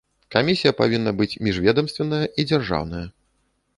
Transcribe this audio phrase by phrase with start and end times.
[0.35, 3.05] Камісія павінна быць міжведамственная і дзяржаўная.